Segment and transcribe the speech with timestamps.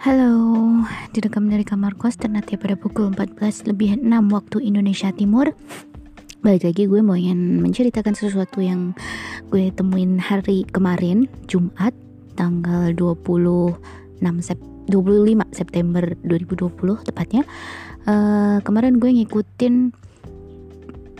[0.00, 0.32] Halo,
[1.12, 5.52] direkam dari kamar kos ternate pada pukul 14 lebih 6 waktu Indonesia Timur.
[6.40, 8.96] Balik lagi gue mau ingin menceritakan sesuatu yang
[9.52, 11.92] gue temuin hari kemarin Jumat
[12.32, 13.76] tanggal 26
[14.40, 14.56] Sep
[14.88, 17.44] 25 September 2020 tepatnya.
[18.08, 19.92] Uh, Kemarin gue ngikutin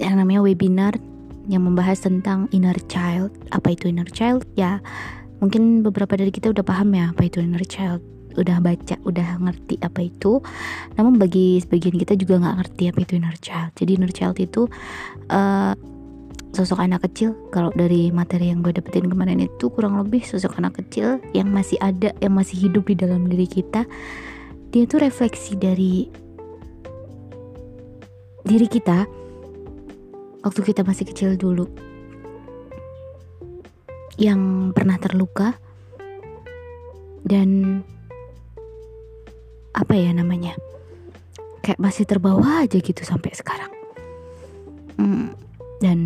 [0.00, 0.96] yang namanya webinar
[1.44, 3.36] yang membahas tentang inner child.
[3.52, 4.48] Apa itu inner child?
[4.56, 4.80] Ya
[5.44, 8.00] mungkin beberapa dari kita udah paham ya apa itu inner child
[8.36, 10.40] udah baca udah ngerti apa itu.
[10.96, 13.70] Namun bagi sebagian kita juga nggak ngerti apa itu inner child.
[13.76, 14.68] Jadi inner child itu
[15.30, 15.74] uh,
[16.52, 17.32] sosok anak kecil.
[17.48, 21.80] Kalau dari materi yang gue dapetin kemarin itu kurang lebih sosok anak kecil yang masih
[21.80, 23.88] ada yang masih hidup di dalam diri kita.
[24.72, 26.08] Dia tuh refleksi dari
[28.42, 29.04] diri kita
[30.44, 31.66] waktu kita masih kecil dulu.
[34.20, 35.56] Yang pernah terluka
[37.24, 37.80] dan
[39.72, 40.56] apa ya namanya
[41.64, 43.72] kayak masih terbawa aja gitu sampai sekarang
[45.00, 45.28] hmm,
[45.80, 45.98] dan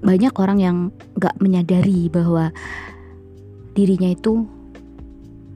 [0.00, 0.76] banyak orang yang
[1.20, 2.52] gak menyadari bahwa
[3.76, 4.48] dirinya itu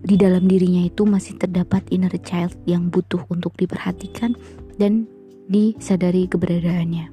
[0.05, 4.37] di dalam dirinya itu masih terdapat inner child yang butuh untuk diperhatikan
[4.77, 5.09] dan
[5.49, 7.09] disadari keberadaannya.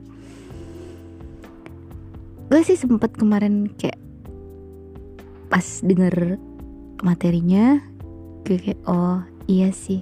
[2.52, 3.96] Gue sih sempat kemarin kayak
[5.48, 6.36] pas denger
[7.04, 7.78] materinya.
[8.46, 10.02] Gue oh iya sih.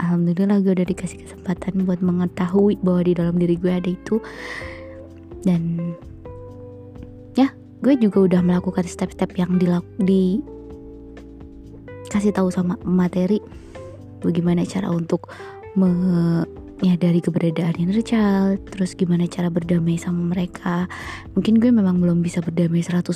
[0.00, 4.16] Alhamdulillah gue udah dikasih kesempatan buat mengetahui bahwa di dalam diri gue ada itu.
[5.42, 5.92] Dan
[7.36, 7.52] ya
[7.84, 10.40] gue juga udah melakukan step-step yang dilak di
[12.08, 13.42] kasih tahu sama materi.
[14.22, 15.28] Bagaimana cara untuk
[15.74, 15.90] me
[16.82, 20.90] dari keberadaan inner child terus gimana cara berdamai sama mereka.
[21.38, 23.06] Mungkin gue memang belum bisa berdamai 100%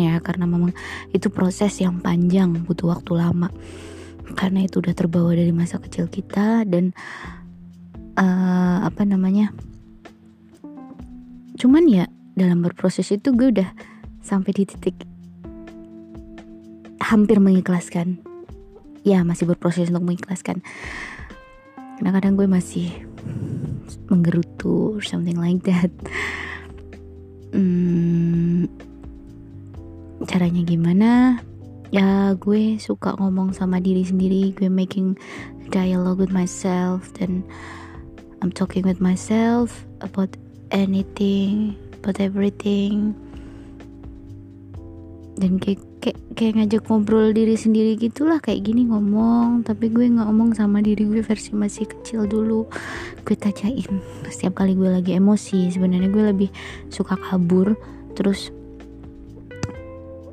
[0.00, 0.72] ya karena memang
[1.12, 3.52] itu proses yang panjang butuh waktu lama.
[4.32, 6.96] Karena itu udah terbawa dari masa kecil kita dan
[8.16, 9.52] uh, apa namanya
[11.60, 13.68] cuman ya dalam berproses itu gue udah
[14.24, 14.96] sampai di titik
[17.04, 18.22] hampir mengikhlaskan.
[19.04, 20.64] Ya masih berproses untuk mengikhlaskan.
[22.00, 23.09] Kadang-kadang gue masih
[24.10, 25.90] menggerutu or something like that.
[27.50, 28.70] Hmm,
[30.24, 31.10] caranya gimana?
[31.90, 34.54] Ya gue suka ngomong sama diri sendiri.
[34.54, 35.18] Gue making
[35.74, 37.42] dialogue with myself dan
[38.40, 40.30] I'm talking with myself about
[40.70, 43.12] anything about everything.
[45.36, 49.62] Dan kayak kayak kayak ngajak ngobrol diri sendiri gitulah kayak gini ngomong.
[49.62, 52.64] Tapi gue nggak ngomong sama diri gue versi masih kecil dulu.
[53.22, 54.00] Gue tanyain
[54.32, 56.50] setiap kali gue lagi emosi sebenarnya gue lebih
[56.88, 57.76] suka kabur
[58.16, 58.48] terus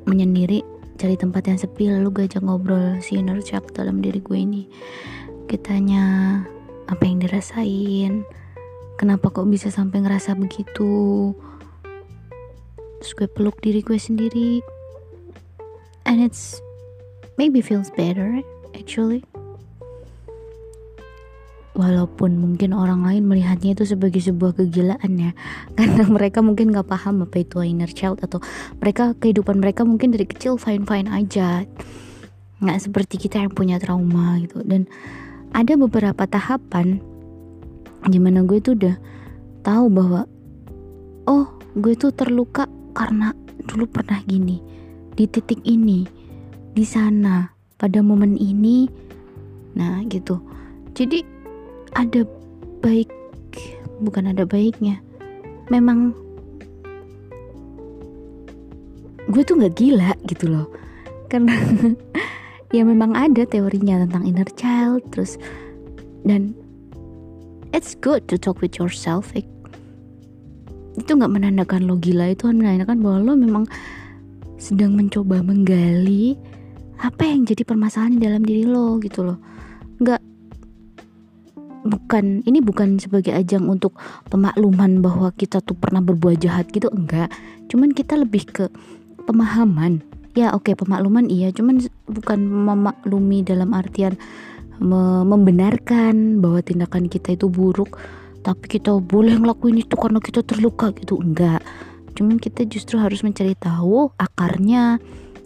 [0.08, 0.64] menyendiri
[0.96, 3.38] cari tempat yang sepi lalu gue ajak ngobrol si inner
[3.76, 4.64] dalam diri gue ini.
[5.48, 6.04] Kita tanya
[6.88, 8.24] apa yang dirasain?
[8.98, 11.30] Kenapa kok bisa sampai ngerasa begitu?
[12.98, 14.58] Terus gue peluk diri gue sendiri
[16.18, 16.58] and it's
[17.38, 18.42] maybe feels better
[18.74, 19.22] actually.
[21.78, 25.30] Walaupun mungkin orang lain melihatnya itu sebagai sebuah kegilaan ya.
[25.78, 28.42] Karena mereka mungkin gak paham apa itu inner child atau
[28.82, 31.62] mereka kehidupan mereka mungkin dari kecil fine fine aja.
[32.58, 34.58] Nggak seperti kita yang punya trauma gitu.
[34.66, 34.90] Dan
[35.54, 36.98] ada beberapa tahapan
[38.10, 38.98] gimana gue tuh udah
[39.62, 40.26] tahu bahwa
[41.30, 41.46] oh
[41.78, 43.30] gue tuh terluka karena
[43.70, 44.77] dulu pernah gini
[45.18, 46.06] di titik ini,
[46.70, 48.86] di sana, pada momen ini.
[49.74, 50.38] Nah, gitu.
[50.94, 51.26] Jadi
[51.98, 52.22] ada
[52.78, 53.10] baik
[53.98, 55.02] bukan ada baiknya.
[55.74, 56.14] Memang
[59.26, 60.70] gue tuh nggak gila gitu loh.
[61.26, 61.50] Karena
[62.76, 65.34] ya memang ada teorinya tentang inner child terus
[66.22, 66.54] dan
[67.74, 69.34] it's good to talk with yourself.
[70.94, 73.66] Itu nggak menandakan lo gila, itu menandakan bahwa lo memang
[74.58, 76.34] sedang mencoba menggali
[76.98, 79.38] apa yang jadi permasalahan di dalam diri lo gitu loh.
[80.02, 80.20] Nggak
[81.86, 83.94] bukan ini bukan sebagai ajang untuk
[84.28, 87.30] pemakluman bahwa kita tuh pernah berbuat jahat gitu enggak.
[87.70, 88.64] Cuman kita lebih ke
[89.24, 90.02] pemahaman.
[90.34, 94.14] Ya oke okay, pemakluman iya cuman bukan memaklumi dalam artian
[94.78, 97.98] me membenarkan bahwa tindakan kita itu buruk
[98.46, 101.58] tapi kita boleh ngelakuin itu karena kita terluka gitu enggak
[102.18, 104.98] cuman kita justru harus mencari tahu akarnya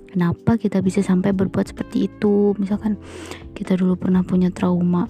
[0.08, 2.56] kenapa kita bisa sampai berbuat seperti itu.
[2.56, 2.96] Misalkan
[3.52, 5.08] kita dulu pernah punya trauma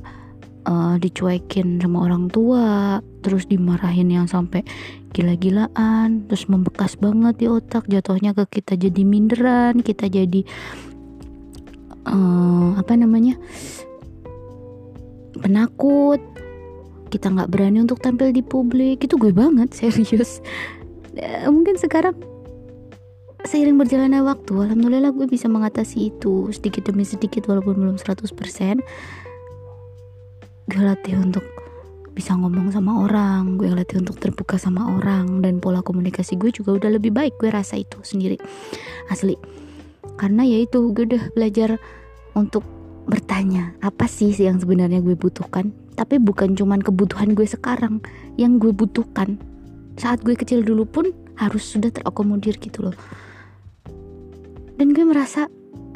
[0.66, 4.66] uh, dicuekin sama orang tua terus dimarahin yang sampai
[5.14, 10.42] gila-gilaan terus membekas banget di otak jatuhnya ke kita jadi minderan kita jadi
[12.10, 13.38] uh, apa namanya
[15.38, 16.22] penakut.
[17.12, 19.04] Kita nggak berani untuk tampil di publik.
[19.04, 20.40] Itu gue banget serius
[21.48, 22.16] mungkin sekarang
[23.44, 28.32] seiring berjalannya waktu alhamdulillah gue bisa mengatasi itu sedikit demi sedikit walaupun belum 100%
[30.72, 31.42] gue latih untuk
[32.12, 36.76] bisa ngomong sama orang gue latih untuk terbuka sama orang dan pola komunikasi gue juga
[36.76, 38.36] udah lebih baik gue rasa itu sendiri
[39.08, 39.36] asli.
[40.20, 41.80] Karena ya itu gue udah belajar
[42.36, 42.62] untuk
[43.08, 45.72] bertanya apa sih yang sebenarnya gue butuhkan?
[45.96, 48.04] Tapi bukan cuman kebutuhan gue sekarang
[48.36, 49.40] yang gue butuhkan
[49.96, 51.06] saat gue kecil dulu pun
[51.36, 52.96] harus sudah terakomodir gitu loh.
[54.76, 55.46] Dan gue merasa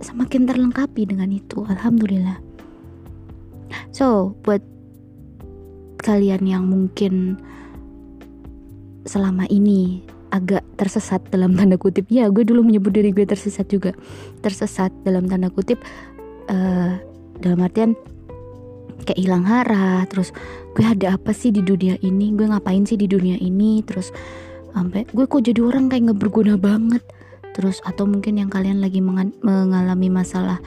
[0.00, 2.38] semakin terlengkapi dengan itu alhamdulillah.
[3.90, 4.60] So buat
[6.04, 7.40] kalian yang mungkin
[9.08, 10.04] selama ini
[10.34, 13.96] agak tersesat dalam tanda kutip ya gue dulu menyebut diri gue tersesat juga.
[14.44, 15.81] Tersesat dalam tanda kutip
[16.52, 17.00] uh,
[17.40, 17.96] dalam artian
[19.04, 20.32] kayak hilang arah terus
[20.72, 24.14] gue ada apa sih di dunia ini gue ngapain sih di dunia ini terus
[24.72, 27.04] sampai gue kok jadi orang kayak nggak berguna banget
[27.56, 30.60] terus atau mungkin yang kalian lagi mengalami masalah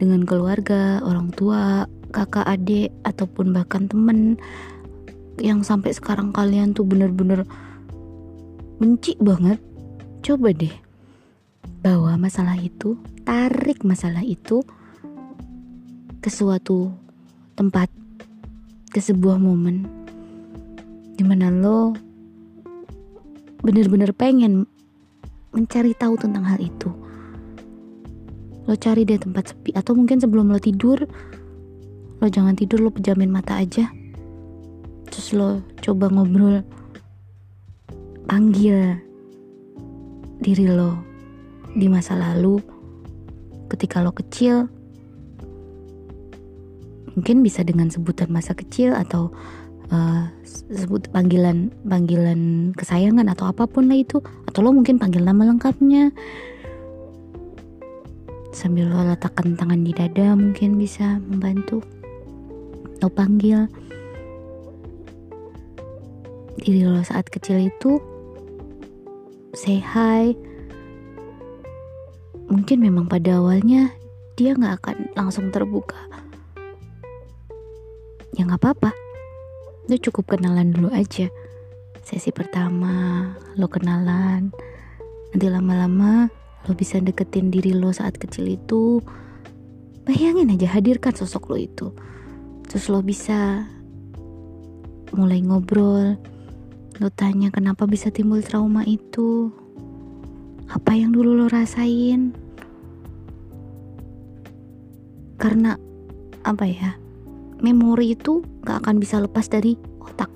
[0.00, 4.40] dengan keluarga, orang tua, kakak adik ataupun bahkan temen
[5.36, 7.44] yang sampai sekarang kalian tuh bener-bener
[8.80, 9.60] benci banget.
[10.24, 10.72] Coba deh
[11.84, 12.96] bawa masalah itu,
[13.28, 14.64] tarik masalah itu
[16.24, 16.92] ke suatu
[17.54, 17.90] tempat,
[18.90, 19.86] ke sebuah momen
[21.14, 21.94] di mana lo
[23.60, 24.64] bener-bener pengen
[25.52, 26.88] mencari tahu tentang hal itu.
[28.64, 31.04] Lo cari deh tempat sepi atau mungkin sebelum lo tidur,
[32.18, 33.92] lo jangan tidur lo pejamin mata aja.
[35.12, 36.64] Terus lo coba ngobrol,
[38.24, 38.96] panggil
[40.40, 40.96] diri lo
[41.76, 42.58] di masa lalu
[43.68, 44.79] ketika lo kecil.
[47.18, 49.34] Mungkin bisa dengan sebutan masa kecil atau
[49.90, 50.30] uh,
[50.70, 54.22] sebut panggilan panggilan kesayangan atau apa pun lah itu.
[54.46, 56.14] Atau lo mungkin panggil nama lengkapnya.
[58.50, 61.82] Sambil lo letakkan tangan di dada mungkin bisa membantu.
[63.02, 63.66] Lo panggil.
[66.60, 67.98] Diri lo saat kecil itu
[69.54, 70.34] say hi.
[72.50, 73.94] Mungkin memang pada awalnya
[74.34, 76.09] dia nggak akan langsung terbuka
[78.50, 78.90] nggak apa-apa.
[79.86, 81.30] Lo cukup kenalan dulu aja.
[82.02, 84.50] Sesi pertama lo kenalan.
[85.30, 86.26] Nanti lama-lama
[86.66, 88.98] lo bisa deketin diri lo saat kecil itu.
[90.02, 91.86] Bayangin aja hadirkan sosok lo itu.
[92.66, 93.70] Terus lo bisa
[95.14, 96.18] mulai ngobrol.
[96.98, 99.54] Lo tanya kenapa bisa timbul trauma itu.
[100.66, 102.34] Apa yang dulu lo rasain?
[105.38, 105.78] Karena
[106.44, 106.99] apa ya
[107.60, 110.28] memori itu gak akan bisa lepas dari otak.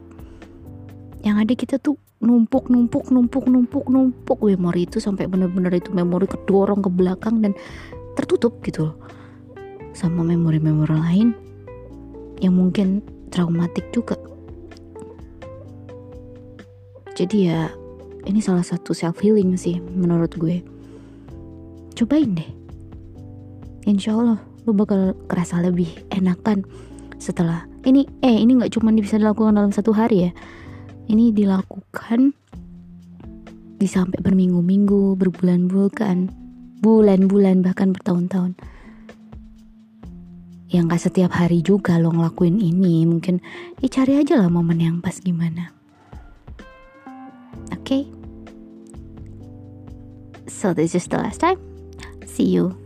[1.24, 4.38] Yang ada kita tuh numpuk numpuk numpuk numpuk numpuk.
[4.44, 7.52] Memori itu sampai bener-bener itu memori kedorong ke belakang dan
[8.16, 8.96] tertutup gitu loh.
[9.96, 11.28] Sama memori-memori lain
[12.44, 13.00] yang mungkin
[13.32, 14.20] traumatik juga.
[17.14, 17.70] Jadi ya
[18.26, 20.60] ini salah satu self healing sih menurut gue.
[21.94, 22.50] Cobain deh.
[23.86, 26.64] Insya Allah lu bakal kerasa lebih enakan
[27.18, 30.32] setelah ini eh ini nggak cuma bisa dilakukan dalam satu hari ya.
[31.04, 32.32] Ini dilakukan
[33.76, 36.32] di sampai berminggu-minggu berbulan-bulan
[36.80, 38.56] bulan-bulan bahkan bertahun-tahun.
[40.72, 43.04] Yang gak setiap hari juga lo ngelakuin ini.
[43.06, 43.38] Mungkin
[43.78, 45.70] ya cari aja lah momen yang pas gimana.
[47.70, 47.78] Oke?
[47.84, 48.02] Okay?
[50.48, 51.60] so this is the last time.
[52.26, 52.83] See you